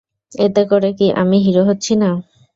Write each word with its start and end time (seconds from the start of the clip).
এতে 0.31 0.61
করে 0.71 0.89
কি 0.97 1.07
আমি 1.21 1.37
হিরো 1.45 1.63
হচ্ছি 1.69 1.93
না? 2.01 2.09